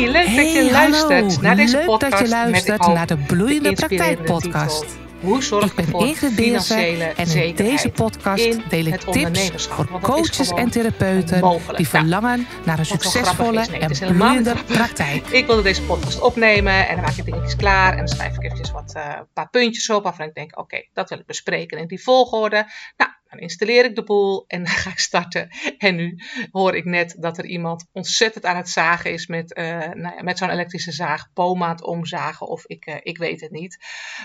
[0.00, 2.10] Hey, leuk dat je luistert naar deze leuk podcast.
[2.10, 4.84] dat je luistert naar de Bloeiende Praktijk podcast.
[5.20, 9.00] Hoe zorg Ik ben voor Ingrid Beersen financiële en in deze podcast in deel ik
[9.00, 11.76] tips voor coaches en therapeuten mogelijk.
[11.76, 15.26] die verlangen naar een wat succesvolle is, nee, en bloeiende praktijk.
[15.26, 17.90] Ik wilde deze podcast opnemen en dan maak ik dingetjes klaar.
[17.90, 21.08] En dan schrijf ik eventjes wat een paar puntjes op waarvan ik denk, oké, dat
[21.08, 22.66] wil ik bespreken in die volgorde.
[22.96, 25.48] Nou, dan installeer ik de boel en dan ga ik starten.
[25.78, 26.18] En nu
[26.50, 30.22] hoor ik net dat er iemand ontzettend aan het zagen is met, eh, nou ja,
[30.22, 33.78] met zo'n elektrische zaag, boom aan het omzagen of ik, eh, ik weet het niet.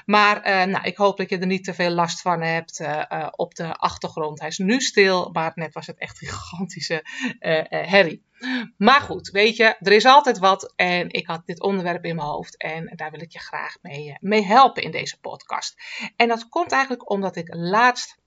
[0.05, 2.83] Maar eh, nou, ik hoop dat je er niet te veel last van hebt
[3.31, 4.39] op de achtergrond.
[4.39, 7.05] Hij is nu stil, maar net was het echt gigantische
[7.69, 8.23] herrie.
[8.77, 12.27] Maar goed, weet je, er is altijd wat en ik had dit onderwerp in mijn
[12.27, 15.75] hoofd en daar wil ik je graag mee, mee helpen in deze podcast.
[16.15, 18.17] En dat komt eigenlijk omdat ik laatst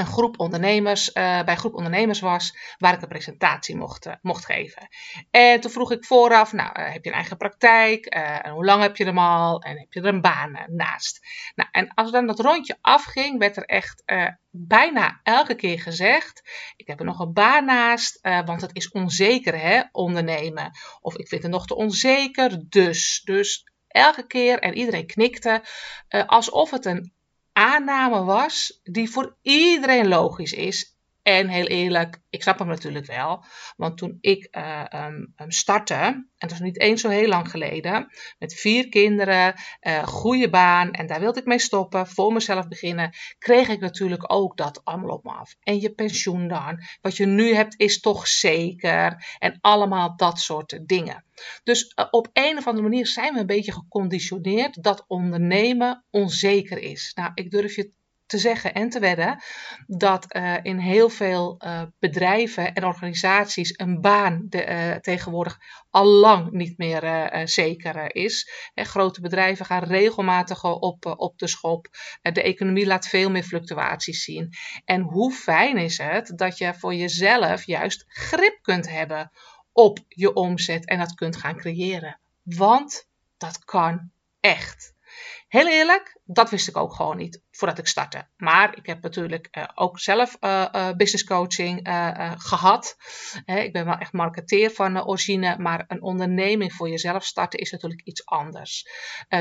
[0.00, 4.14] een groep ondernemers, eh, bij een groep ondernemers was waar ik een presentatie mocht, eh,
[4.22, 4.88] mocht geven.
[5.30, 8.06] En toen vroeg ik vooraf, nou, eh, heb je een eigen praktijk?
[8.06, 9.62] En hoe lang heb je hem al?
[9.62, 11.26] En heb je er een baan naast?
[11.54, 14.02] Nou, en als dan dat rondje afging, werd er echt
[14.50, 16.42] bijna elke keer gezegd,
[16.76, 20.70] ik heb er nog een baan naast, eh, want het is onzeker, hè, ondernemen.
[21.00, 23.20] Of ik vind het nog te onzeker, dus.
[23.24, 25.62] Dus elke keer, en iedereen knikte,
[26.26, 27.12] alsof het een
[27.52, 30.99] aanname was die voor iedereen logisch is.
[31.22, 33.44] En heel eerlijk, ik snap hem natuurlijk wel.
[33.76, 38.06] Want toen ik eh, ehm, startte, en dat is niet eens zo heel lang geleden,
[38.38, 43.10] met vier kinderen, eh goede baan, en daar wilde ik mee stoppen, voor mezelf beginnen,
[43.38, 45.54] kreeg ik natuurlijk ook dat allemaal op me af.
[45.62, 50.80] En je pensioen dan, wat je nu hebt is toch zeker, en allemaal dat soort
[50.86, 51.24] dingen.
[51.64, 56.78] Dus eh, op een of andere manier zijn we een beetje geconditioneerd dat ondernemen onzeker
[56.78, 57.12] is.
[57.14, 57.98] Nou, ik durf je
[58.30, 59.42] te zeggen en te wedden
[59.86, 65.58] dat eh, in heel veel eh, bedrijven en organisaties een baan de, eh, tegenwoordig
[65.90, 68.50] al lang niet meer zeker is.
[68.74, 71.86] Hè, grote bedrijven gaan regelmatig op, op de schop.
[72.22, 74.48] De economie laat veel meer fluctuaties zien.
[74.84, 79.30] En hoe fijn is het dat je voor jezelf juist grip kunt hebben
[79.72, 82.20] op je omzet en dat kunt gaan creëren.
[82.42, 84.94] Want dat kan echt.
[85.50, 88.26] Heel eerlijk, dat wist ik ook gewoon niet voordat ik startte.
[88.36, 92.96] Maar ik heb natuurlijk eh, ook zelf eh, business coaching eh, eh, gehad.
[93.44, 98.02] Ik ben wel echt marketeer van origine, maar een onderneming voor jezelf starten is natuurlijk
[98.04, 98.86] iets anders.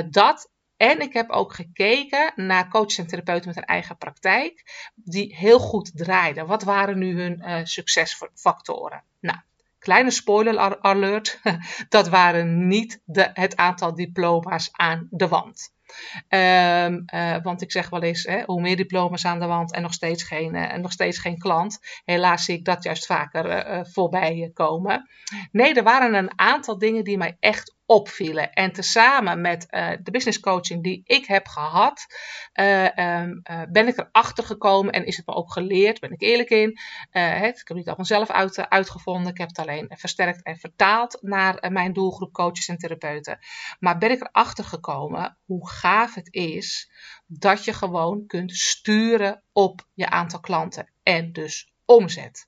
[0.10, 4.64] Dat en ik heb ook gekeken naar coaches en therapeuten met een eigen praktijk,
[4.96, 6.48] die heel goed draaiden.
[6.48, 9.04] Wat waren nu hun succesfactoren?
[9.20, 9.38] Nou,
[9.80, 11.40] kleine spoiler al- alert,
[11.90, 15.78] dat waren niet de, het aantal diploma's aan de wand.
[16.28, 19.82] Ehm, eh, want ik zeg wel eens, hè, hoe meer diploma's aan de wand en
[19.82, 21.80] nog steeds geen, en nog steeds geen klant.
[22.06, 25.10] Helaas zie ik dat juist vaker eh, voorbij komen.
[25.52, 28.54] Nee, er waren een aantal dingen die mij echt opvielen.
[28.54, 29.68] En tezamen met
[30.04, 32.06] de business coaching die ik heb gehad,
[32.54, 36.22] eh, ehm, eh, ben ik erachter gekomen en is het me ook geleerd, ben ik
[36.22, 36.70] eerlijk in.
[36.70, 36.78] Ik
[37.12, 41.72] heb het niet allemaal zelf uit, uitgevonden, ik heb het alleen versterkt en vertaald naar
[41.72, 43.40] mijn doelgroep coaches en therapeuten.
[43.80, 46.92] Maar ben ik erachter gekomen hoe gaaf het is
[47.26, 52.48] dat je gewoon kunt sturen op je aantal klanten en dus omzet.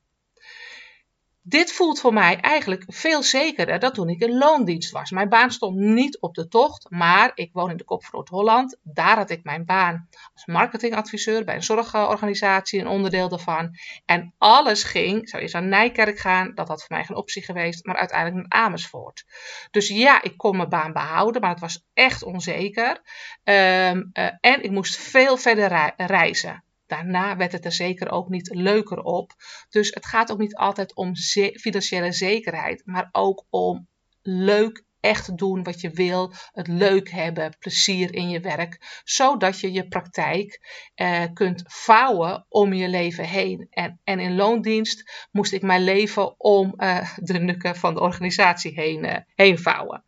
[1.43, 5.11] Dit voelt voor mij eigenlijk veel zekerder dan toen ik in loondienst was.
[5.11, 8.77] Mijn baan stond niet op de tocht, maar ik woon in de kop van Noord-Holland.
[8.83, 13.75] Daar had ik mijn baan als marketingadviseur bij een zorgorganisatie, een onderdeel daarvan.
[14.05, 17.85] En alles ging, zou eerst naar Nijkerk gaan, dat had voor mij geen optie geweest,
[17.85, 19.25] maar uiteindelijk naar Amersfoort.
[19.71, 23.01] Dus ja, ik kon mijn baan behouden, maar het was echt onzeker.
[23.43, 26.63] Ehm, eh, en ik moest veel verder rei- reizen.
[26.91, 29.31] Daarna werd het er zeker ook niet leuker op.
[29.69, 31.15] Dus het gaat ook niet altijd om
[31.53, 33.87] financiële zekerheid, maar ook om
[34.21, 39.71] leuk echt doen wat je wil, het leuk hebben, plezier in je werk, zodat je
[39.71, 40.59] je praktijk
[40.95, 43.67] eh, kunt vouwen om je leven heen.
[43.69, 48.73] En, en in loondienst moest ik mijn leven om eh, de nukken van de organisatie
[48.73, 50.03] heen, eh, heen vouwen.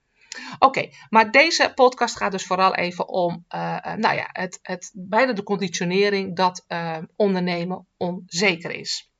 [0.59, 5.33] Oké, maar deze podcast gaat dus vooral even om, uh, nou ja, het, het, bijna
[5.33, 9.11] de conditionering dat uh, ondernemen onzeker is.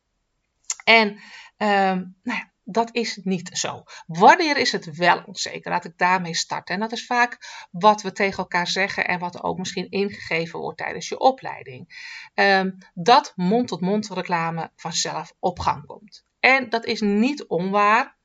[0.84, 1.10] En
[1.58, 3.84] um, nou ja, dat is niet zo.
[4.08, 5.72] Wanneer is het wel onzeker?
[5.72, 6.76] Laat ik daarmee starten.
[6.76, 7.38] En dat is vaak
[7.72, 12.12] wat we tegen elkaar zeggen en wat ook misschien ingegeven wordt tijdens je opleiding.
[12.36, 16.26] Um, dat mond-tot-mond reclame vanzelf op gang komt.
[16.40, 18.18] En dat is niet onwaar.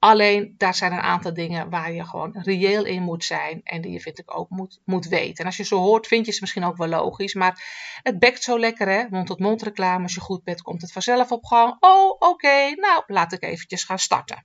[0.00, 3.92] Alleen daar zijn een aantal dingen waar je gewoon reëel in moet zijn en die
[3.92, 5.36] je vind ik ook moet, moet weten.
[5.36, 7.62] En als je zo hoort, vind je ze misschien ook wel logisch, maar
[8.02, 10.02] het bekt zo lekker hè, mond-tot-mond reclame.
[10.02, 11.76] Als je goed bent, komt het vanzelf op gang.
[11.80, 14.44] Oh, oké, nou laat ik eventjes gaan starten.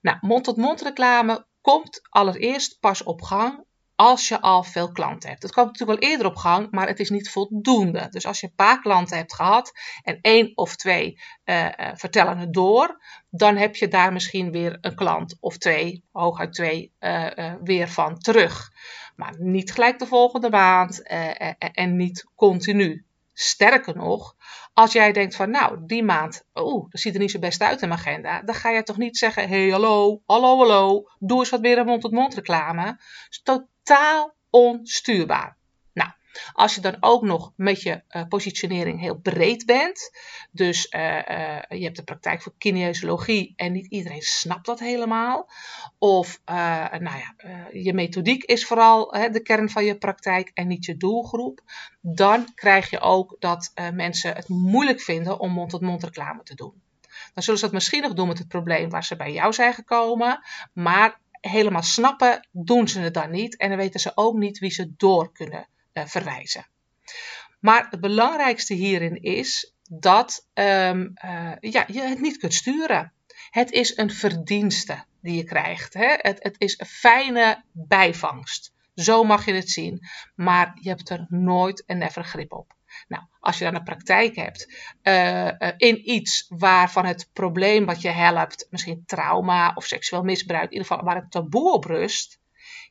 [0.00, 3.64] Nou, mond-tot-mond reclame komt allereerst pas op gang
[4.02, 5.42] als je al veel klanten hebt.
[5.42, 8.08] Het komt natuurlijk wel eerder op gang, maar het is niet voldoende.
[8.10, 9.72] Dus als je een paar klanten hebt gehad
[10.02, 14.78] en één of twee uh, uh, vertellen het door, dan heb je daar misschien weer
[14.80, 18.70] een klant of twee, hooguit twee, uh, weer van terug.
[19.16, 21.02] Maar niet gelijk de volgende maand
[21.72, 23.04] en niet continu.
[23.32, 24.34] Sterker nog,
[24.72, 27.82] als jij denkt van nou, die maand, oeh, dat ziet er niet zo best uit
[27.82, 31.50] in mijn agenda, dan ga je toch niet zeggen, hey hallo, hallo, hallo, doe eens
[31.50, 32.84] wat meer een mond-tot-mond reclame.
[32.84, 32.96] Dat
[33.30, 35.56] is totaal onstuurbaar.
[36.52, 40.10] Als je dan ook nog met je uh, positionering heel breed bent,
[40.50, 45.50] dus uh, uh, je hebt de praktijk voor kinesiologie en niet iedereen snapt dat helemaal,
[45.98, 47.34] of nou ja,
[47.72, 51.60] je methodiek is vooral de kern van je praktijk en niet je doelgroep,
[52.00, 56.82] dan krijg je ook dat mensen het moeilijk vinden om mond-tot-mond -mond reclame te doen.
[57.34, 59.74] Dan zullen ze dat misschien nog doen met het probleem waar ze bij jou zijn
[59.74, 60.40] gekomen,
[60.72, 64.70] maar helemaal snappen doen ze het dan niet en dan weten ze ook niet wie
[64.70, 66.66] ze door kunnen verwijzen.
[67.60, 73.12] Maar het belangrijkste hierin is dat um, uh, ja, je het niet kunt sturen.
[73.50, 75.94] Het is een verdienste die je krijgt.
[75.94, 76.14] Hè?
[76.16, 78.72] Het, het is een fijne bijvangst.
[78.94, 80.00] Zo mag je het zien.
[80.34, 82.74] Maar je hebt er nooit en never grip op.
[83.08, 88.08] Nou, als je dan een praktijk hebt uh, in iets waarvan het probleem wat je
[88.08, 92.38] helpt, misschien trauma of seksueel misbruik, in ieder geval waar het taboe op rust,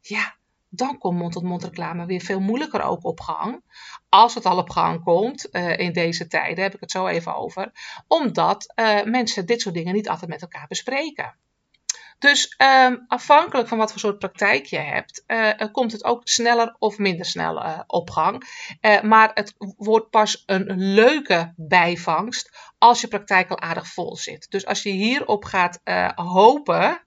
[0.01, 0.35] ja,
[0.73, 3.63] dan komt mond-tot-mond reclame weer veel moeilijker ook op gang.
[4.09, 7.35] Als het al op gang komt uh, in deze tijden, heb ik het zo even
[7.35, 7.71] over.
[8.07, 11.35] Omdat uh, mensen dit soort dingen niet altijd met elkaar bespreken.
[12.19, 16.75] Dus um, afhankelijk van wat voor soort praktijk je hebt, uh, komt het ook sneller
[16.79, 18.43] of minder snel op gang.
[19.01, 24.51] Maar het wordt pas een leuke bijvangst als je praktijk al aardig vol zit.
[24.51, 25.79] Dus als je hierop gaat
[26.15, 27.01] hopen,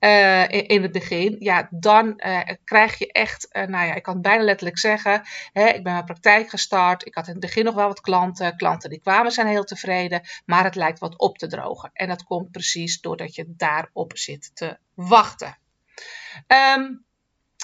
[0.00, 4.20] uh, in, het begin, ja, dan uh, krijg je echt, uh, nou ja, ik kan
[4.20, 5.22] bijna letterlijk zeggen,
[5.52, 8.56] hè, ik ben mijn praktijk gestart, ik had in het begin nog wel wat klanten,
[8.56, 11.90] klanten die kwamen zijn heel tevreden, maar het lijkt wat op te drogen.
[11.92, 15.58] En dat komt precies doordat je daarop zit te wachten.
[16.76, 17.04] Um,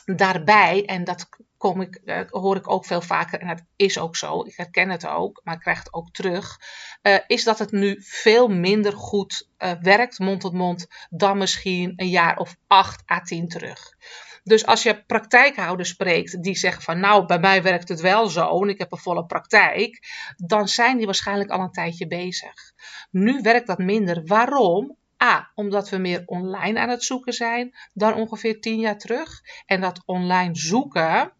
[0.05, 1.29] daarbij, en dat
[1.59, 4.91] kom ik, uh, hoor ik ook veel vaker, en dat is ook zo, ik herken
[4.91, 6.61] het ook, maar ik krijg het ook terug,
[7.03, 11.93] uh, is dat het nu veel minder goed uh, werkt, mond tot mond, dan misschien
[11.97, 13.97] een jaar of acht à tien terug.
[14.43, 18.63] Dus als je praktijkhouders spreekt die zeggen van nou, bij mij werkt het wel zo
[18.63, 19.99] en ik heb een volle praktijk,
[20.37, 22.73] dan zijn die waarschijnlijk al een tijdje bezig.
[23.11, 24.23] Nu werkt dat minder.
[24.25, 24.97] Waarom?
[25.23, 29.41] A, omdat we meer online aan het zoeken zijn dan ongeveer tien jaar terug.
[29.67, 31.33] En dat online zoeken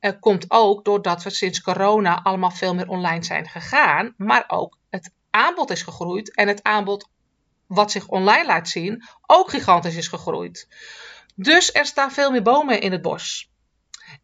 [0.00, 4.14] uh, komt ook doordat we sinds corona allemaal veel meer online zijn gegaan.
[4.16, 7.08] Maar ook het aanbod is gegroeid en het aanbod
[7.66, 10.68] wat zich online laat zien ook gigantisch is gegroeid.
[11.34, 13.50] Dus er staan veel meer bomen in het bos.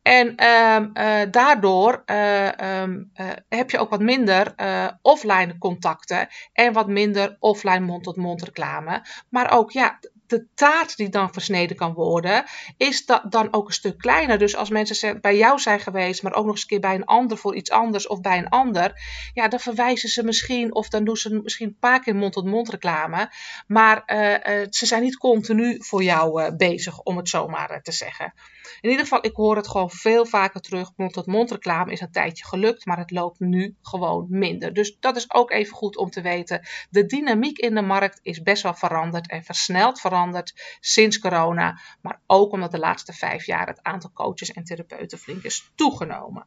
[0.02, 3.10] En uh, uh, daardoor uh, um,
[3.48, 4.54] heb je ook wat minder
[5.02, 9.06] offline contacten en wat minder offline mond-tot-mond reclame.
[9.28, 12.44] Maar ook ja, de taart die dan versneden kan worden,
[12.76, 14.38] is dat dan ook een stuk kleiner.
[14.38, 17.04] Dus als mensen bij jou zijn geweest, maar ook nog eens een keer bij een
[17.04, 18.92] ander voor iets anders of bij een ander,
[19.34, 23.32] ja, dan verwijzen ze misschien of dan doen ze misschien een paar keer mond-tot-mond reclame.
[23.66, 28.32] Maar uh, ze zijn niet continu voor jou uh, bezig, om het zomaar te zeggen.
[28.80, 30.92] In ieder geval, ik hoor het gewoon veel vaker terug.
[30.96, 34.74] Mond-tot-mond reclame is een tijdje gelukt, maar het loopt nu gewoon minder.
[34.74, 36.66] Dus dat is ook even goed om te weten.
[36.90, 41.80] De dynamiek in de markt is best wel veranderd en versneld veranderd sinds corona.
[42.02, 46.46] Maar ook omdat de laatste vijf jaar het aantal coaches en therapeuten flink is toegenomen.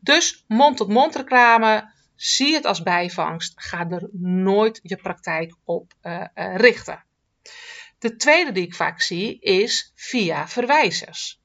[0.00, 1.90] Dus mond-tot-mond reclame.
[2.14, 3.52] Zie het als bijvangst.
[3.56, 7.04] Ga er nooit je praktijk op uh, uh, richten.
[7.98, 11.41] De tweede die ik vaak zie is via verwijzers.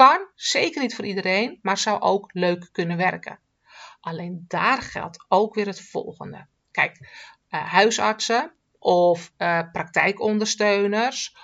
[0.00, 3.38] Kan zeker niet voor iedereen, maar zou ook leuk kunnen werken.
[4.00, 6.46] Alleen daar geldt ook weer het volgende.
[6.70, 6.98] Kijk,
[7.50, 11.36] uh, huisartsen of uh, praktijkondersteuners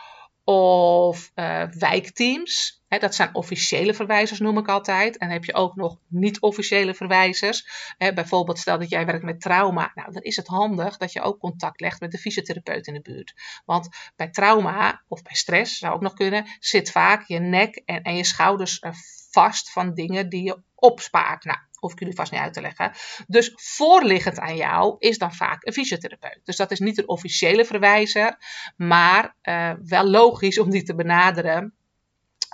[0.44, 2.84] of uh, wijkteams.
[3.00, 5.18] Dat zijn officiële verwijzers, noem ik altijd.
[5.18, 7.66] En heb je ook nog niet-officiële verwijzers.
[7.98, 9.92] Bijvoorbeeld, stel dat jij werkt met trauma.
[9.94, 13.00] Nou, dan is het handig dat je ook contact legt met de fysiotherapeut in de
[13.00, 13.34] buurt.
[13.64, 18.02] Want bij trauma of bij stress, zou ook nog kunnen, zit vaak je nek en,
[18.02, 18.82] en je schouders
[19.30, 21.44] vast van dingen die je opspaart.
[21.44, 22.92] Nou, hoef ik jullie vast niet uit te leggen.
[23.26, 26.40] Dus voorliggend aan jou is dan vaak een fysiotherapeut.
[26.44, 28.38] Dus dat is niet een officiële verwijzer,
[28.76, 31.75] maar uh, wel logisch om die te benaderen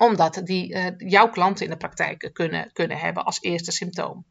[0.03, 4.25] omdat die uh, jouw klanten in de praktijk kunnen, kunnen hebben als eerste symptoom.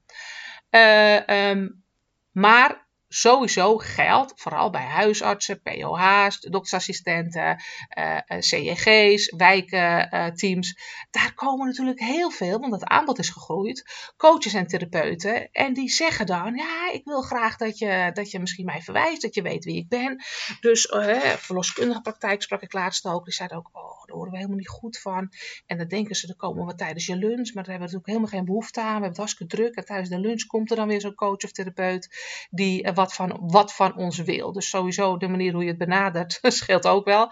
[0.71, 1.83] Uh, um,
[2.31, 2.80] maar
[3.13, 7.63] sowieso geldt, vooral bij huisartsen, POH's, doktersassistenten,
[7.97, 10.77] uh, eh, CEG's, wijkenteams.
[11.11, 15.51] daar komen natuurlijk heel veel, want het aanbod is gegroeid, coaches en therapeuten.
[15.51, 19.21] En die zeggen dan, ja, ik wil graag dat je, dat je misschien mij verwijst,
[19.21, 20.23] dat je weet wie ik ben.
[20.59, 23.23] Dus uh, verloskundige praktijk sprak ik laatst ook.
[23.23, 25.29] Die zeiden ook, oh, daar horen we helemaal niet goed van.
[25.65, 28.07] En dan denken ze, er komen we tijdens je lunch, maar daar hebben we natuurlijk
[28.07, 28.85] helemaal geen behoefte aan.
[28.85, 29.75] We hebben het hartstikke druk.
[29.75, 32.09] En tijdens de lunch komt er dan weer zo'n coach of therapeut
[32.49, 34.51] die wat van, wat van ons wil.
[34.51, 37.31] Dus sowieso de manier hoe je het benadert scheelt ook wel.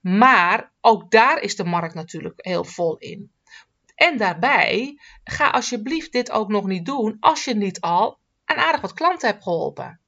[0.00, 3.32] Maar ook daar is de markt natuurlijk heel vol in.
[3.94, 8.80] En daarbij, ga alsjeblieft dit ook nog niet doen als je niet al een aardig
[8.80, 10.00] wat klanten hebt geholpen.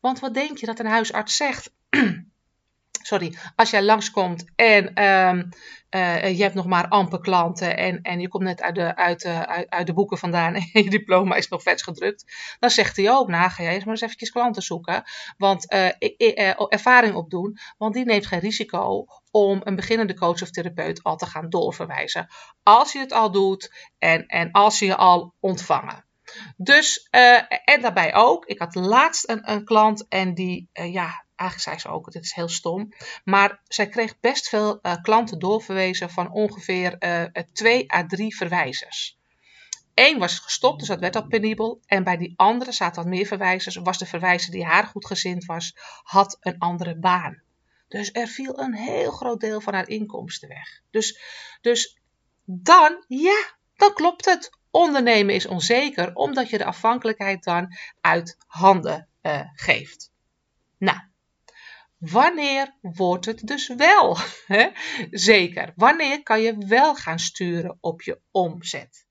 [0.00, 1.72] Want wat denk je dat een huisarts zegt?
[3.02, 5.48] sorry, als jij langskomt en um,
[6.36, 9.24] je hebt nog maar amper klanten en, en je komt net uit de, uit,
[9.68, 12.24] uit, de boeken vandaan en je diploma is nog vers gedrukt,
[12.58, 15.02] dan zegt hij ook, nou ga jij eens maar eens eventjes klanten zoeken,
[15.36, 15.88] want uh,
[16.68, 21.26] ervaring opdoen, want die neemt geen risico om een beginnende coach of therapeut al te
[21.26, 22.26] gaan doorverwijzen.
[22.62, 26.04] Als je het al doet en, en als je je al ontvangen.
[26.56, 27.08] Dus,
[27.64, 31.98] en daarbij ook, ik had laatst een, een klant en die, ja, eigenlijk zei ze
[31.98, 32.92] ook, dit is heel stom.
[33.24, 39.20] Maar zij kreeg best veel uh, klanten doorverwezen van ongeveer uh, twee à drie verwijzers.
[39.94, 41.80] Eén was gestopt, dus dat werd al penibel.
[41.86, 43.76] En bij die andere zaten al meer verwijzers.
[43.76, 47.42] Was de verwijzer die haar goed gezind was, had een andere baan.
[47.88, 50.80] Dus er viel een heel groot deel van haar inkomsten weg.
[50.90, 51.20] Dus,
[51.60, 51.98] dus
[52.44, 54.50] dan, ja, dan klopt het.
[54.70, 59.08] Ondernemen is onzeker, omdat je de afhankelijkheid dan uit handen
[59.54, 60.10] geeft.
[60.78, 60.98] Nou,
[62.02, 64.16] Wanneer wordt het dus wel?
[64.46, 64.68] Hè?
[65.10, 65.72] Zeker.
[65.76, 69.06] Wanneer kan je wel gaan sturen op je omzet?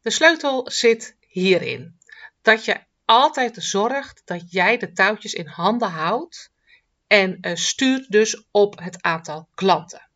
[0.00, 1.98] De sleutel zit hierin.
[2.42, 6.52] Dat je altijd zorgt dat jij de touwtjes in handen houdt
[7.06, 10.07] en uh, stuurt dus op het aantal klanten.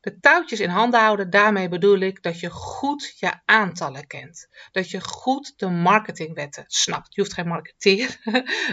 [0.00, 4.48] De touwtjes in handen houden, daarmee bedoel ik dat je goed je aantallen kent.
[4.72, 7.14] Dat je goed de marketingwetten snapt.
[7.14, 8.20] Je hoeft geen marketeer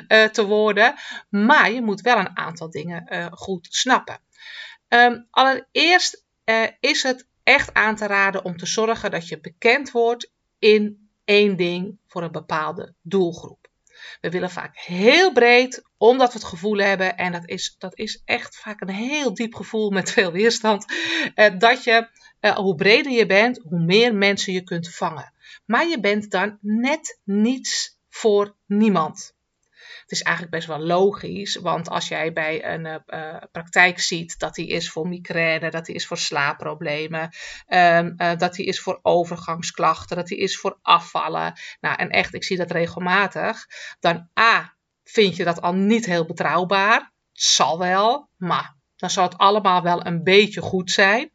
[0.08, 0.96] uh, te worden,
[1.30, 4.20] maar je moet wel een aantal dingen uh, goed snappen.
[4.88, 9.92] Um, allereerst uh, is het echt aan te raden om te zorgen dat je bekend
[9.92, 13.67] wordt in één ding voor een bepaalde doelgroep.
[14.22, 18.22] We willen vaak heel breed, omdat we het gevoel hebben, en dat is, dat is
[18.26, 20.86] echt vaak een heel diep gevoel met veel weerstand,
[21.36, 22.10] eh, dat je,
[22.40, 25.34] eh, hoe breder je bent, hoe meer mensen je kunt vangen.
[25.66, 29.36] Maar je bent dan net niets voor niemand.
[30.08, 34.56] Het is eigenlijk best wel logisch, want als jij bij een uh, praktijk ziet dat
[34.56, 37.30] die is voor migraine, dat die is voor slaapproblemen,
[37.68, 41.60] um, uh, dat die is voor overgangsklachten, dat die is voor afvallen.
[41.80, 43.66] Nou, en echt, ik zie dat regelmatig.
[44.00, 47.00] Dan A, vind je dat al niet heel betrouwbaar.
[47.32, 51.32] Het zal wel, maar dan zal het allemaal wel een beetje goed zijn.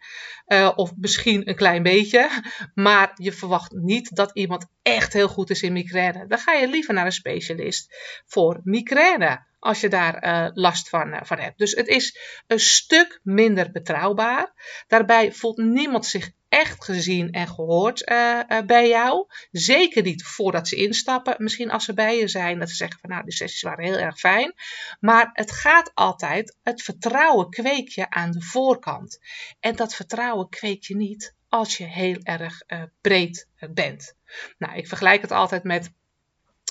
[0.47, 2.31] Uh, of misschien een klein beetje.
[2.75, 6.27] Maar je verwacht niet dat iemand echt heel goed is in migraine.
[6.27, 7.95] Dan ga je liever naar een specialist
[8.27, 9.45] voor migraine.
[9.59, 11.59] Als je daar uh, last van, uh, van hebt.
[11.59, 14.53] Dus het is een stuk minder betrouwbaar.
[14.87, 19.27] Daarbij voelt niemand zich echt gezien en gehoord uh, uh, bij jou.
[19.51, 21.35] Zeker niet voordat ze instappen.
[21.39, 23.99] Misschien als ze bij je zijn, dat ze zeggen van nou, die sessies waren heel
[23.99, 24.55] erg fijn.
[25.01, 29.19] Maar het gaat altijd, het vertrouwen kweek je aan de voorkant.
[29.61, 34.17] En dat vertrouwen kweek je niet als je heel erg uh, breed bent.
[34.59, 35.91] Nou, ik vergelijk het altijd met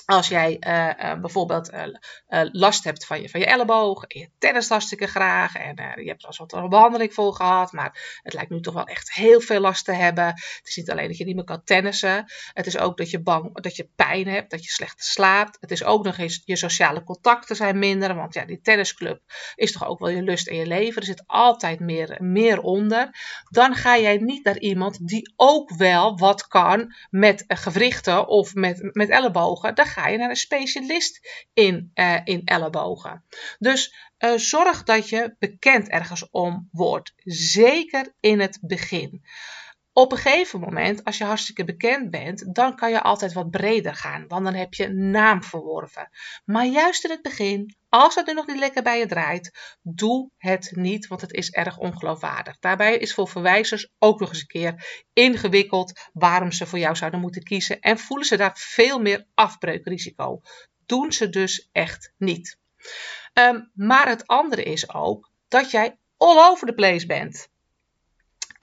[0.04, 1.84] als jij uh, uh, bijvoorbeeld uh,
[2.52, 6.24] last hebt van je, van je elleboog, en je tennis hartstikke graag en je hebt
[6.24, 9.60] er wat een behandeling voor gehad, maar het lijkt nu toch wel echt heel veel
[9.60, 10.26] last te hebben.
[10.26, 13.22] Het is niet alleen dat je niet meer kan tennissen, het is ook dat je
[13.22, 15.56] bang, dat je pijn hebt, dat je slecht slaapt.
[15.60, 19.20] Het is ook nog eens je sociale contacten zijn minder, want ja, die tennisclub
[19.54, 21.00] is toch ook wel je lust en je leven.
[21.00, 23.10] Er zit altijd meer, meer onder.
[23.50, 28.88] Dan ga jij niet naar iemand die ook wel wat kan met gewrichten of met,
[28.92, 29.74] met ellebogen.
[29.74, 33.24] Dan ga je naar een specialist in, uh, in ellebogen.
[33.58, 37.12] Dus uh, zorg dat je bekend ergens om wordt.
[37.24, 39.24] Zeker in het begin.
[39.94, 43.94] Op een gegeven moment, als je hartstikke bekend bent, dan kan je altijd wat breder
[43.94, 46.08] gaan, want dan heb je naam verworven.
[46.44, 50.30] Maar juist in het begin, als het nu nog niet lekker bij je draait, doe
[50.38, 52.58] het niet, want het is erg ongeloofwaardig.
[52.58, 57.20] Daarbij is voor verwijzers ook nog eens een keer ingewikkeld waarom ze voor jou zouden
[57.20, 60.40] moeten kiezen en voelen ze daar veel meer afbreukrisico.
[60.86, 62.58] Doen ze dus echt niet.
[63.34, 67.50] Um, maar het andere is ook dat jij all over the place bent.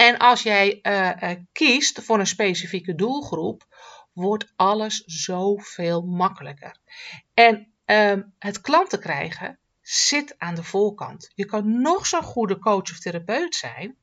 [0.01, 3.67] En als jij uh, uh, kiest voor een specifieke doelgroep,
[4.13, 6.77] wordt alles zoveel makkelijker.
[7.33, 11.31] En ehm, het klanten krijgen zit aan de voorkant.
[11.35, 13.97] Je kan nog zo'n goede coach of therapeut zijn,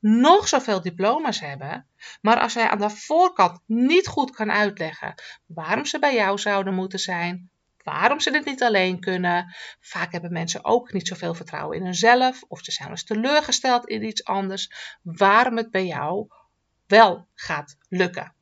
[0.00, 1.86] nog zoveel diploma's hebben,
[2.20, 5.14] maar als jij aan de voorkant niet goed kan uitleggen
[5.46, 7.50] waarom ze bij jou zouden moeten zijn,
[7.84, 9.54] waarom ze dit niet alleen kunnen.
[9.80, 14.04] Vaak hebben mensen ook niet zoveel vertrouwen in hunzelf of ze zijn eens teleurgesteld in
[14.04, 14.70] iets anders,
[15.02, 16.26] waarom het bij jou
[16.86, 18.34] wel gaat lukken.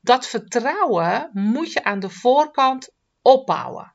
[0.00, 2.90] Dat vertrouwen moet je aan de voorkant
[3.22, 3.94] opbouwen.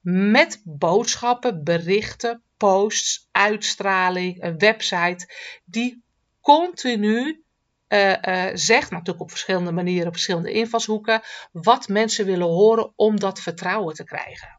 [0.00, 6.02] Met boodschappen, berichten, posts, uitstraling, een website die
[6.40, 7.44] continu
[7.90, 13.40] uh, zegt, natuurlijk op verschillende manieren, op verschillende invalshoeken, wat mensen willen horen om dat
[13.40, 14.58] vertrouwen te krijgen.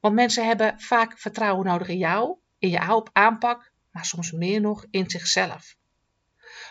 [0.00, 4.86] Want mensen hebben vaak vertrouwen nodig in jou, in je aanpak, maar soms meer nog
[4.90, 5.76] in zichzelf.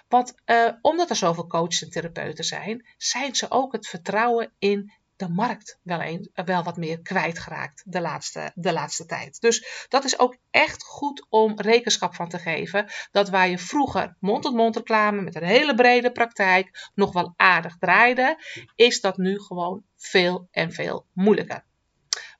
[0.07, 4.93] Want uh, omdat er zoveel coaches en therapeuten zijn, zijn ze ook het vertrouwen in
[5.15, 9.41] de markt wel, een, wel wat meer kwijtgeraakt de laatste, de laatste tijd.
[9.41, 12.85] Dus dat is ook echt goed om rekenschap van te geven.
[13.11, 18.37] Dat waar je vroeger mond-tot-mond reclame met een hele brede praktijk nog wel aardig draaide,
[18.75, 21.63] is dat nu gewoon veel en veel moeilijker.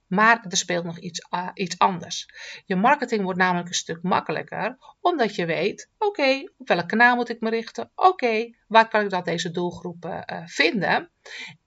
[0.07, 2.29] Maar er speelt nog iets, uh, iets anders.
[2.65, 7.29] Je marketing wordt namelijk een stuk makkelijker, omdat je weet: oké, op welk kanaal moet
[7.29, 7.91] ik me richten?
[7.95, 11.11] Oké, waar kan ik dat deze doelgroepen uh, vinden?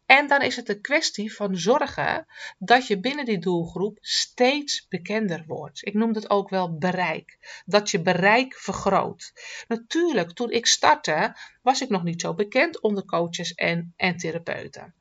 [0.06, 2.26] En dan is het een kwestie van zorgen
[2.58, 5.86] dat je binnen die doelgroep steeds bekender wordt.
[5.86, 7.62] Ik noem het ook wel bereik.
[7.64, 9.32] Dat je bereik vergroot.
[9.68, 14.94] Natuurlijk, toen ik startte, was ik nog niet zo bekend onder coaches en, en therapeuten.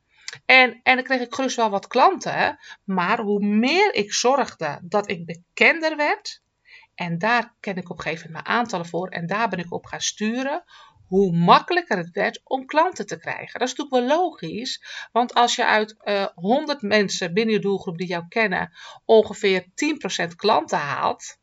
[0.45, 5.09] En, en dan kreeg ik gerust wel wat klanten, maar hoe meer ik zorgde dat
[5.09, 6.43] ik bekender werd,
[6.95, 9.73] en daar ken ik op een gegeven moment mijn aantallen voor en daar ben ik
[9.73, 10.63] op gaan sturen,
[11.07, 13.59] hoe makkelijker het werd om klanten te krijgen.
[13.59, 17.61] Dat is natuurlijk wel logisch, want als je uit uh, eh, 100 mensen binnen je
[17.61, 18.71] doelgroep die jou kennen
[19.05, 21.37] ongeveer 10% klanten haalt,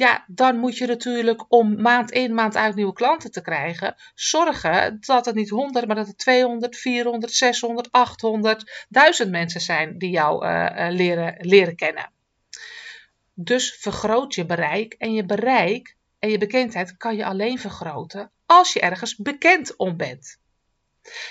[0.00, 4.96] ja, dan moet je natuurlijk om maand in, maand uit nieuwe klanten te krijgen, zorgen
[5.00, 10.10] dat het niet 100, maar dat het 200, 400, 600, 800, 1000 mensen zijn die
[10.10, 12.12] jou uh, uh, leren, leren kennen.
[13.34, 18.72] Dus vergroot je bereik en je bereik en je bekendheid kan je alleen vergroten als
[18.72, 20.38] je ergens bekend om bent.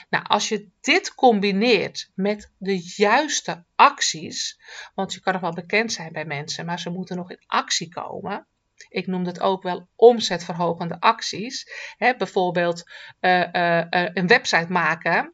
[0.10, 4.60] Nou, als je dit combineert met de juiste acties,
[4.96, 7.90] want je kan nog wel bekend zijn bij mensen, maar ze moeten nog in actie
[7.90, 8.48] komen.
[8.90, 11.72] Ik noem het ook wel omzetverhogende acties.
[11.98, 12.84] Hè, bijvoorbeeld
[13.22, 15.34] uh, uh, een website maken.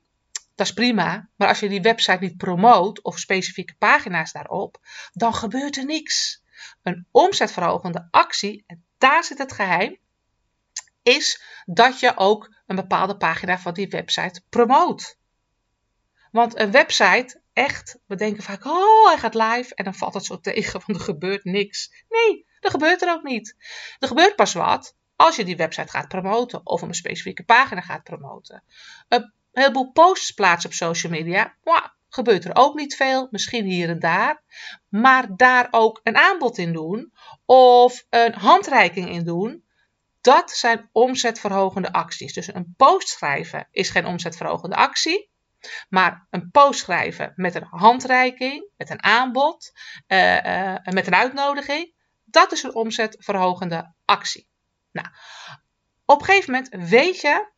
[0.55, 4.77] Dat is prima, maar als je die website niet promoot of specifieke pagina's daarop,
[5.13, 6.43] dan gebeurt er niks.
[6.83, 8.65] Een omzetverhogende actie,
[8.97, 9.97] daar zit het geheim,
[11.05, 15.17] is dat je ook een bepaalde pagina van die website promoot.
[16.31, 20.25] Want een website, echt, we denken vaak, oh, hij gaat live en dan valt het
[20.25, 22.05] zo tegen, want er gebeurt niks.
[22.09, 23.55] Nee, er gebeurt er ook niet.
[23.99, 28.03] Er gebeurt pas wat als je die website gaat promoten of een specifieke pagina gaat
[28.03, 28.63] promoten.
[29.07, 31.55] Een heleboel posts plaatsen op social media,
[32.09, 34.43] gebeurt er ook niet veel, misschien hier en daar.
[34.89, 37.13] Maar daar ook een aanbod in doen
[37.45, 39.64] of een handreiking in doen,
[40.25, 42.33] dat zijn omzetverhogende acties.
[42.33, 45.29] Dus een post schrijven is geen omzetverhogende actie.
[45.89, 49.71] Maar een post schrijven met een handreiking, met een aanbod,
[50.07, 54.47] uh, uh, met een uitnodiging, dat is een omzetverhogende actie.
[54.91, 55.07] Nou,
[56.05, 57.51] op een gegeven moment weet je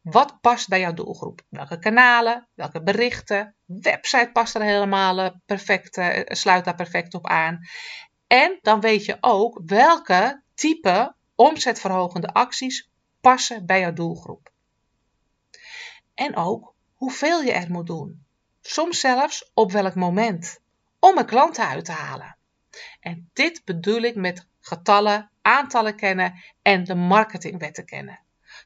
[0.00, 1.42] wat past bij jouw doelgroep.
[1.48, 7.58] Welke kanalen, welke berichten, website past er helemaal eh, perfect, sluit daar perfect op aan.
[8.26, 12.90] En dan weet je ook welke type omzetverhogende acties
[13.20, 14.52] passen bij jouw doelgroep.
[16.14, 18.24] En ook hoeveel je er moet doen.
[18.60, 20.60] Soms zelfs op welk moment.
[20.98, 22.36] Om er klanten uit te halen.
[23.00, 28.20] En dit bedoel ik met getallen, aantallen kennen en de marketingwetten kennen.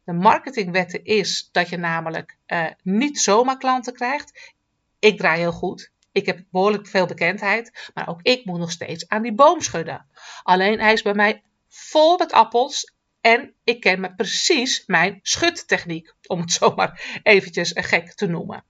[0.04, 4.54] De marketingwetten is dat je namelijk uh, niet zomaar klanten krijgt.
[4.98, 5.92] Ik draai heel goed.
[6.12, 10.06] Ik heb behoorlijk veel bekendheid, maar ook ik moet nog steeds aan die boom schudden.
[10.42, 11.42] Alleen hij is bij mij
[11.76, 18.12] vol met appels en ik ken me precies mijn schudtechniek, om het zomaar eventjes gek
[18.12, 18.64] te noemen.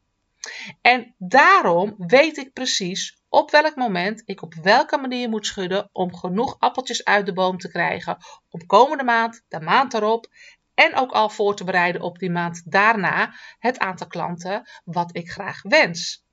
[0.81, 6.17] En daarom weet ik precies op welk moment ik op welke manier moet schudden om
[6.17, 8.19] genoeg appeltjes uit de boom te krijgen
[8.51, 10.27] om komende maand, de maand erop
[10.75, 15.31] en ook al voor te bereiden op die maand daarna het aantal klanten wat ik
[15.31, 16.25] graag wens.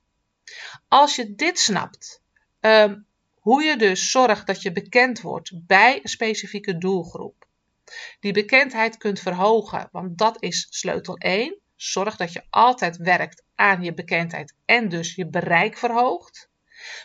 [0.88, 2.22] Als je dit snapt,
[2.60, 3.06] um,
[3.44, 7.46] hoe je dus zorgt dat je bekend wordt bij een specifieke doelgroep.
[8.20, 11.58] Die bekendheid kunt verhogen, want dat is sleutel 1.
[11.76, 16.50] Zorg dat je altijd werkt aan je bekendheid en dus je bereik verhoogt.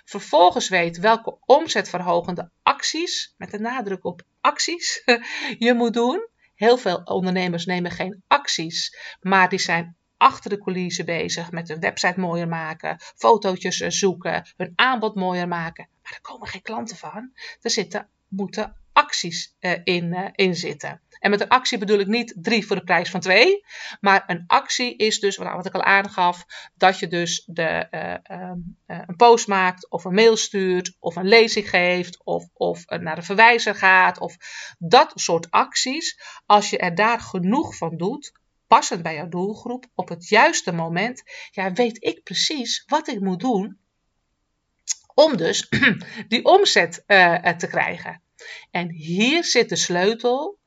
[0.06, 5.04] Vervolgens weet welke omzetverhogende acties, met de nadruk op acties,
[5.68, 6.28] je moet doen.
[6.56, 11.80] Heel veel ondernemers nemen geen acties, maar die zijn achter de coulissen bezig met hun
[11.80, 15.88] website mooier maken, fotootjes zoeken, hun aanbod mooier maken.
[16.14, 17.32] Er komen geen klanten van.
[17.62, 21.02] Er zitten, moeten acties uh, in, uh, in zitten.
[21.20, 23.66] En met een actie bedoel ik niet drie voor de prijs van twee.
[24.02, 26.46] Maar een actie is dus, wat ik al aangaf,
[26.76, 28.52] dat je dus de, uh,
[28.86, 33.22] een post maakt, of een mail stuurt, of een lezing geeft, of, of naar de
[33.22, 34.38] verwijzer gaat, of
[34.78, 36.20] dat soort acties.
[36.46, 38.32] Als je er daar genoeg van doet,
[38.68, 43.40] passend bij jouw doelgroep, op het juiste moment, ja, weet ik precies wat ik moet
[43.40, 43.80] doen
[45.20, 45.70] om dus
[46.28, 48.22] die omzet uh, te krijgen.
[48.72, 50.58] En hier zit de sleutel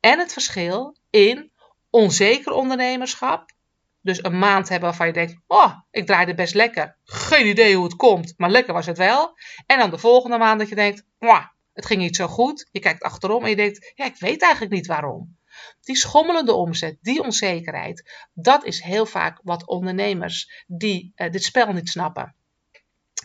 [0.00, 1.50] en het verschil in
[1.90, 3.54] onzeker ondernemerschap.
[4.00, 6.96] Dus een maand hebben waarvan je denkt: Oh, ik draaide best lekker.
[7.04, 9.34] Geen idee hoe het komt, maar lekker was het wel.
[9.66, 12.68] En dan de volgende maand dat je denkt: Oh, het ging niet zo goed.
[12.70, 15.38] Je kijkt achterom en je denkt: Ja, ik weet eigenlijk niet waarom.
[15.80, 21.72] Die schommelende omzet, die onzekerheid, dat is heel vaak wat ondernemers die uh, dit spel
[21.72, 22.34] niet snappen,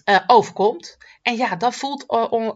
[0.05, 0.97] uh, overkomt.
[1.21, 2.05] En ja, dat voelt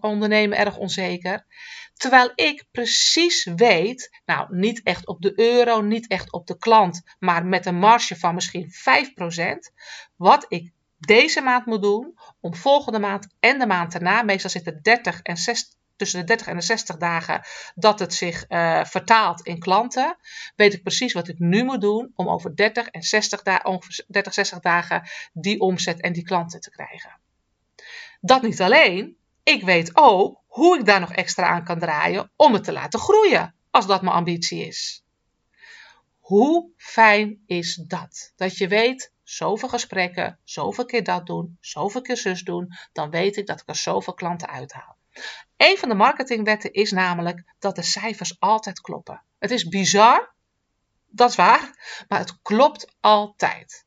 [0.01, 1.45] ondernemen erg onzeker.
[1.93, 7.01] Terwijl ik precies weet, nou niet echt op de euro, niet echt op de klant,
[7.19, 9.73] maar met een marge van misschien 5%,
[10.15, 14.79] wat ik deze maand moet doen om volgende maand en de maand daarna, meestal zitten
[14.81, 17.41] 30 en 60, tussen de 30 en de 60 dagen
[17.75, 20.17] dat het zich uh, vertaalt in klanten,
[20.55, 24.33] weet ik precies wat ik nu moet doen om over 30 en 60 dagen, 30,
[24.33, 27.19] 60 dagen die omzet en die klanten te krijgen.
[28.25, 32.53] Dat niet alleen, ik weet ook hoe ik daar nog extra aan kan draaien om
[32.53, 35.03] het te laten groeien, als dat mijn ambitie is.
[36.19, 38.31] Hoe fijn is dat?
[38.35, 43.37] Dat je weet, zoveel gesprekken, zoveel keer dat doen, zoveel keer zus doen, dan weet
[43.37, 44.97] ik dat ik er zoveel klanten uithaal.
[45.57, 49.23] Een van de marketingwetten is namelijk dat de cijfers altijd kloppen.
[49.39, 50.33] Het is bizar,
[51.07, 53.84] dat is waar, maar het klopt altijd.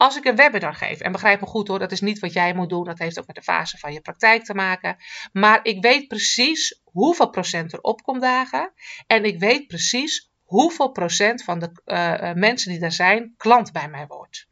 [0.00, 2.54] Als ik een webinar geef, en begrijp me goed hoor, dat is niet wat jij
[2.54, 4.96] moet doen, dat heeft ook met de fase van je praktijk te maken.
[5.32, 8.72] Maar ik weet precies hoeveel procent er opkomt dagen
[9.06, 13.88] en ik weet precies hoeveel procent van de uh, mensen die er zijn klant bij
[13.88, 14.46] mij wordt.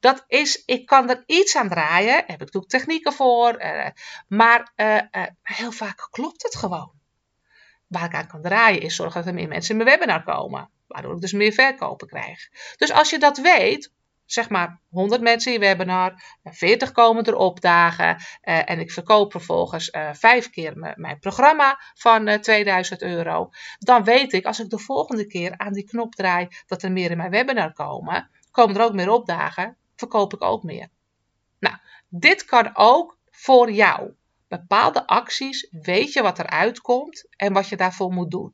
[0.00, 3.86] Dat is, ik kan er iets aan draaien, heb ik ook technieken voor, uh,
[4.28, 4.72] maar
[5.42, 6.92] heel vaak klopt het gewoon.
[7.86, 10.70] Waar ik aan kan draaien is zorgen dat er meer mensen in mijn webinar komen,
[10.86, 12.48] waardoor ik dus meer verkopen krijg.
[12.76, 13.94] Dus als je dat weet,
[14.26, 19.30] zeg maar 100 mensen in je webinar, 40 komen er opdagen uh, en ik verkoop
[19.30, 24.70] vervolgens uh, vijf keer mijn programma van eh, 2000 euro, dan weet ik als ik
[24.70, 28.76] de volgende keer aan die knop draai dat er meer in mijn webinar komen, komen
[28.76, 30.88] er ook meer opdagen, verkoop ik ook meer.
[31.58, 31.76] Nou,
[32.08, 34.10] dit kan ook voor jou.
[34.48, 38.52] Bepaalde acties weet je wat eruit komt en wat je daarvoor moet doen.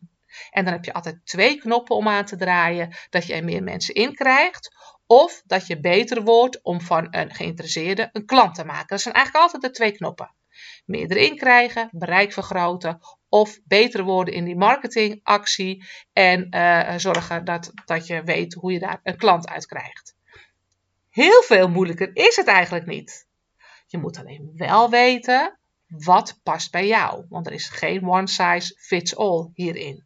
[0.51, 3.63] En dan heb je altijd twee knoppen om aan te draaien, dat je er meer
[3.63, 4.71] mensen in krijgt
[5.07, 8.87] of dat je beter wordt om van een geïnteresseerde een klant te maken.
[8.89, 10.35] Dat zijn eigenlijk altijd de twee knoppen.
[10.85, 17.73] Meer erin krijgen, bereik vergroten of beter worden in die marketingactie en uh, zorgen dat,
[17.85, 20.15] dat je weet hoe je daar een klant uit krijgt.
[21.11, 23.27] Heel veel moeilijker is het eigenlijk niet.
[23.87, 28.77] Je moet alleen wel weten wat past bij jou, want er is geen one size
[28.79, 30.05] fits all hierin.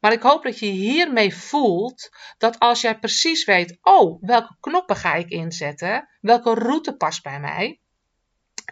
[0.00, 4.96] Maar ik hoop dat je hiermee voelt dat als jij precies weet, oh, welke knoppen
[4.96, 7.80] ga ik inzetten, welke route past bij mij,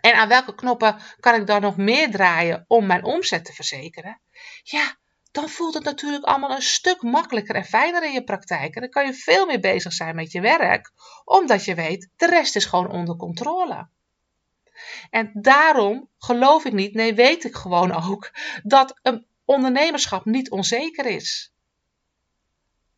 [0.00, 4.20] en aan welke knoppen kan ik dan nog meer draaien om mijn omzet te verzekeren,
[4.62, 4.96] ja,
[5.32, 8.74] dan voelt het natuurlijk allemaal een stuk makkelijker en fijner in je praktijk.
[8.74, 10.92] En dan kan je veel meer bezig zijn met je werk,
[11.24, 13.88] omdat je weet, de rest is gewoon onder controle.
[15.10, 18.30] En daarom geloof ik niet, nee, weet ik gewoon ook,
[18.62, 21.52] dat een ondernemerschap niet onzeker is.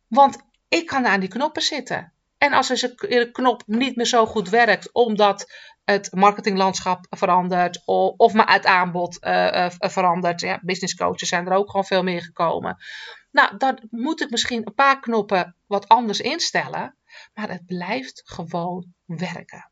[0.07, 0.37] Want
[0.67, 2.13] ik kan aan die knoppen zitten.
[2.37, 5.51] En als de knop niet meer zo goed werkt, omdat
[5.83, 7.81] het marketinglandschap verandert
[8.17, 10.41] of maar het aanbod uh, verandert.
[10.41, 12.77] Ja, business coaches zijn er ook gewoon veel meer gekomen.
[13.31, 16.97] Nou, dan moet ik misschien een paar knoppen wat anders instellen,
[17.33, 19.71] maar het blijft gewoon werken.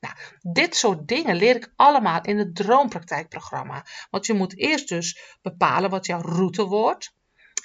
[0.00, 3.86] Nou, dit soort dingen leer ik allemaal in het droompraktijkprogramma.
[4.10, 7.16] Want je moet eerst dus bepalen wat jouw route wordt.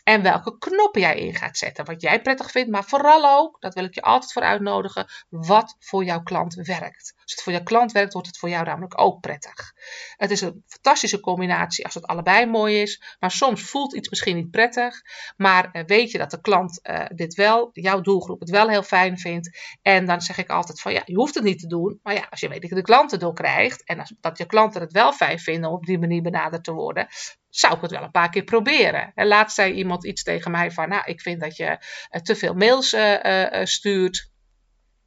[0.04, 1.86] En welke knoppen jij in gaat zetten.
[1.86, 5.76] Wat jij prettig vindt, maar vooral ook, dat wil ik je altijd voor uitnodigen, wat
[5.80, 7.14] voor jouw klant werkt.
[7.22, 9.74] Als het voor jouw klant werkt, wordt het voor jou namelijk ook prettig.
[10.16, 13.16] Het is een fantastische combinatie als het allebei mooi is.
[13.20, 15.02] Maar soms voelt iets misschien niet prettig.
[15.38, 18.84] Maar eh, weet je dat de klant uh, dit wel, jouw doelgroep het wel heel
[18.84, 19.60] fijn vindt.
[19.82, 22.00] En dan zeg ik altijd van ja, je hoeft het niet te doen.
[22.04, 23.84] Maar ja, als je weet dat je de klanten door krijgt.
[23.84, 26.72] En als, dat je klanten het wel fijn vinden om op die manier benaderd te
[26.72, 27.08] worden
[27.56, 29.12] zou ik het wel een paar keer proberen.
[29.16, 32.36] En laatst zei iemand iets tegen mij van, nou, ik vind dat je uh, te
[32.36, 34.32] veel mails uh, uh, stuurt.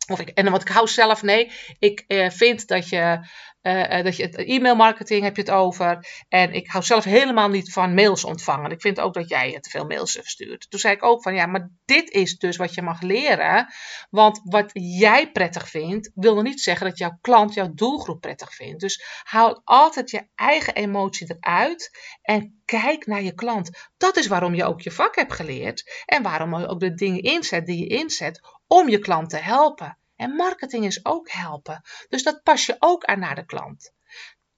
[0.07, 3.27] Of ik, en wat ik hou zelf, nee, ik vind dat je
[3.67, 6.07] uh, dat je het e-mailmarketing heb je het over.
[6.29, 8.71] En ik hou zelf helemaal niet van mails ontvangen.
[8.71, 10.71] Ik vind ook dat jij te veel mails verstuurt.
[10.71, 13.67] Toen zei ik ook van ja, maar dit is dus wat je mag leren.
[14.11, 18.55] Want wat jij prettig vindt, wil nog niet zeggen dat jouw klant jouw doelgroep prettig
[18.55, 18.81] vindt.
[18.81, 21.91] Dus haal altijd je eigen emotie eruit
[22.23, 23.89] en kijk naar je klant.
[23.97, 26.03] Dat is waarom je ook je vak hebt geleerd.
[26.05, 29.99] En waarom je ook de dingen inzet die je inzet om je klant te helpen.
[30.17, 31.83] En marketing is ook helpen.
[32.09, 33.95] Dus dat pas je ook aan naar de klant.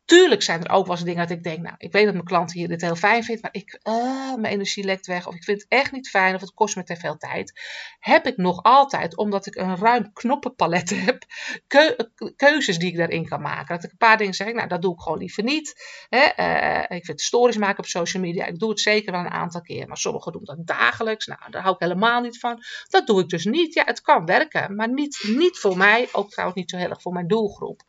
[0.08, 2.26] Tuurlijk zijn er ook wel eens dingen dat ik denk, nou, ik weet dat mijn
[2.26, 5.44] klant hier dit heel fijn vindt, maar ik, uh, mijn energie lekt weg, of ik
[5.44, 7.60] vind het echt niet fijn, of het kost me te veel tijd.
[7.98, 11.24] Heb ik nog altijd, omdat ik een ruim knoppenpalet heb,
[12.36, 13.74] keuzes die ik daarin kan maken.
[13.74, 15.74] Dat ik een paar dingen zeg, nou, dat doe ik gewoon liever niet.
[16.08, 16.28] Hè?
[16.88, 19.60] Uh, ik vind stories maken op social media, ik doe het zeker wel een aantal
[19.60, 21.26] keer, maar sommigen doen dat dagelijks.
[21.26, 22.62] Nou, daar hou ik helemaal niet van.
[22.88, 23.74] Dat doe ik dus niet.
[23.74, 27.02] Ja, het kan werken, maar niet, niet voor mij, ook trouwens niet zo heel erg
[27.02, 27.82] voor mijn doelgroep.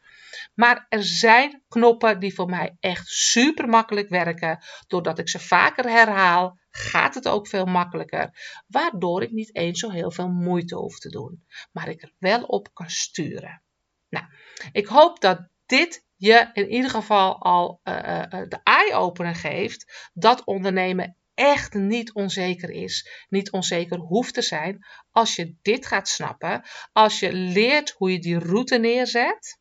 [0.54, 4.60] Maar er zijn knoppen die voor mij echt super makkelijk werken.
[4.88, 8.30] Doordat ik ze vaker herhaal, gaat het ook veel makkelijker.
[8.68, 11.46] Waardoor ik niet eens zo heel veel moeite hoef te doen.
[11.72, 13.62] Maar ik er wel op kan sturen.
[14.10, 14.26] Nou,
[14.72, 20.44] ik hoop dat dit je in ieder geval al uh, uh, de eye-opener geeft dat
[20.44, 24.86] ondernemen echt niet onzeker is, niet onzeker hoeft te zijn.
[25.12, 29.59] Als je dit gaat snappen, als je leert hoe je die route neerzet,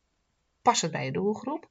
[0.68, 1.68] passend bij je doelgroep.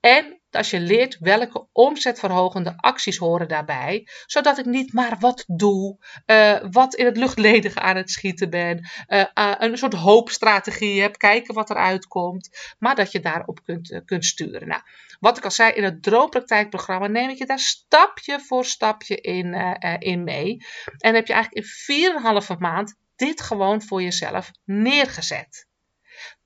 [0.00, 5.98] En als je leert welke omzetverhogende acties horen daarbij, zodat ik niet maar wat doe,
[6.26, 11.18] uh, wat in het luchtledige aan het schieten ben, uh, uh, een soort hoopstrategie heb,
[11.18, 14.68] kijken wat eruit komt, maar dat je daarop kunt, kunt sturen.
[14.68, 14.82] Nou,
[15.20, 19.54] wat ik al zei, in het droompraktijkprogramma neem ik je daar stapje voor stapje in,
[19.98, 20.56] in mee.
[20.98, 25.70] En heb je eigenlijk in 4,5 maand dit gewoon voor jezelf neergezet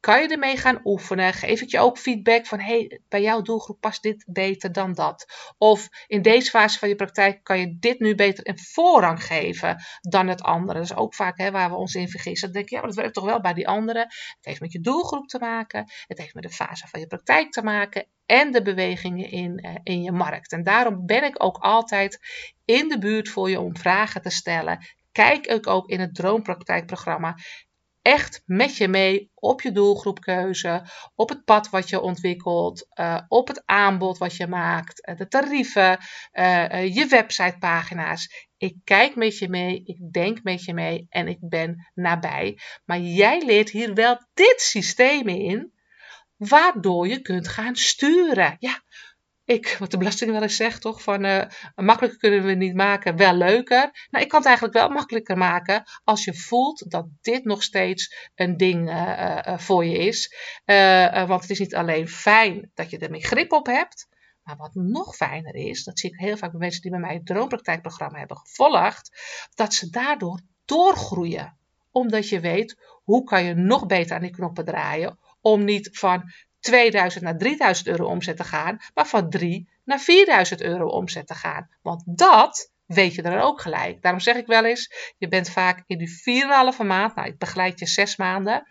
[0.07, 1.33] kan je ermee gaan oefenen.
[1.33, 5.27] Geef ik je ook feedback van hey, bij jouw doelgroep past dit beter dan dat.
[5.59, 9.85] Of in deze fase van je praktijk kan je dit nu beter een voorrang geven
[10.01, 10.79] dan het andere.
[10.79, 12.53] Dat is ook vaak hè, waar we ons in vergissen.
[12.53, 13.99] Dan denk je, ja, maar dat werkt toch wel bij die andere.
[13.99, 15.85] Het heeft met je doelgroep te maken.
[16.07, 18.07] Het heeft met de fase van je praktijk te maken.
[18.27, 20.53] En de bewegingen in, uh, in je markt.
[20.53, 22.19] En daarom ben ik ook altijd
[22.65, 24.79] in de buurt voor je om vragen te stellen.
[25.13, 27.37] Kijk ik ook in het Droompraktijkprogramma
[28.07, 30.83] echt met je mee op je doelgroepkeuze,
[31.15, 35.29] op het pad wat je ontwikkelt, uh, op het aanbod wat je maakt, uh, de
[35.29, 35.99] tarieven,
[36.33, 38.49] uh, je websitepagina's.
[38.57, 42.59] Ik kijk met je mee, ik denk met je mee en ik ben nabij.
[42.85, 45.73] Maar jij leert hier wel dit systeem in,
[46.37, 48.57] waardoor je kunt gaan sturen.
[48.59, 48.83] Ja,
[49.47, 51.03] ik, wat de belasting wel eens zegt, toch?
[51.03, 51.43] Van uh,
[51.75, 54.07] makkelijker kunnen we niet maken, wel leuker.
[54.11, 58.31] Nou, ik kan het eigenlijk wel makkelijker maken als je voelt dat dit nog steeds
[58.35, 60.35] een ding uh, uh, voor je is.
[61.27, 64.09] want het is niet alleen fijn dat je er meer grip op hebt.
[64.43, 67.15] Maar wat nog fijner is, dat zie ik heel vaak bij mensen die bij mij
[67.15, 69.21] het droompraktijkprogramma hebben gevolgd,
[69.55, 71.59] dat ze daardoor doorgroeien.
[71.91, 76.33] Omdat je weet, hoe kan je nog beter aan die knoppen draaien om niet van
[76.67, 81.35] 2000 naar 3000 euro omzet te gaan, maar van 3 naar 4000 euro omzet te
[81.35, 81.69] gaan.
[81.83, 84.03] Want dat weet je er ook gelijk.
[84.03, 87.79] Daarom zeg ik wel eens, je bent vaak in die 4,5 maand, nou ik begeleid
[87.79, 88.67] je 6 maanden,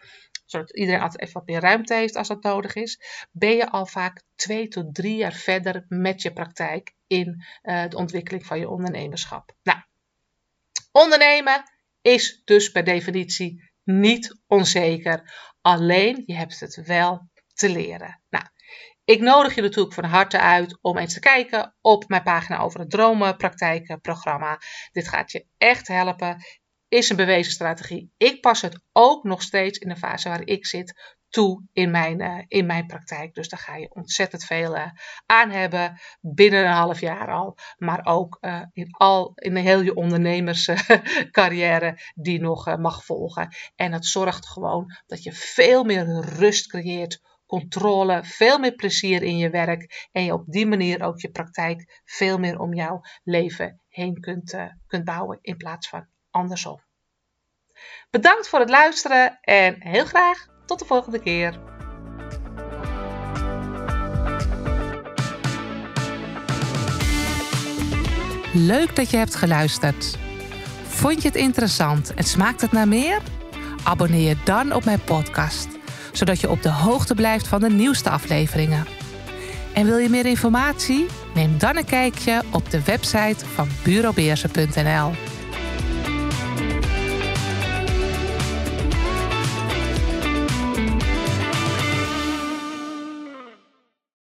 [0.45, 2.99] zodat iedereen altijd even wat meer ruimte heeft als dat nodig is,
[3.31, 7.97] ben je al vaak 2 tot 3 jaar verder met je praktijk in uh, de
[7.97, 9.55] ontwikkeling van je ondernemerschap.
[9.63, 9.79] Nou,
[10.91, 11.63] ondernemen
[12.01, 15.33] is dus per definitie niet onzeker.
[15.61, 18.21] Alleen je hebt het wel te leren.
[18.29, 18.45] Nou,
[19.05, 22.79] ik nodig je natuurlijk van harte uit om eens te kijken op mijn pagina over
[22.79, 24.59] het dromenpraktijkenprogramma.
[24.91, 26.43] Dit gaat je echt helpen.
[26.87, 28.13] Is een bewezen strategie.
[28.17, 32.21] Ik pas het ook nog steeds in de fase waar ik zit toe in mijn,
[32.21, 33.33] uh, in mijn praktijk.
[33.33, 34.85] Dus daar ga je ontzettend veel uh,
[35.25, 37.57] aan hebben binnen een half jaar al.
[37.77, 43.55] Maar ook uh, in, al, in heel je ondernemerscarrière die nog mag volgen.
[43.75, 49.37] En het zorgt gewoon dat je veel meer rust creëert controle, veel meer plezier in
[49.37, 53.81] je werk en je op die manier ook je praktijk veel meer om jouw leven
[53.89, 56.83] heen kunt, uh, kunt bouwen in plaats van andersom.
[58.09, 61.73] Bedankt voor het luisteren en heel graag tot de volgende keer.
[68.53, 70.17] Leuk dat je hebt geluisterd.
[70.83, 73.21] Vond je het interessant en smaakt het naar meer?
[73.83, 75.74] Abonneer je dan op mijn podcast,
[76.17, 78.85] zodat je op de hoogte blijft van de nieuwste afleveringen.
[79.73, 81.05] En wil je meer informatie?
[81.33, 85.11] Neem dan een kijkje op de website van bureaubeersen.nl.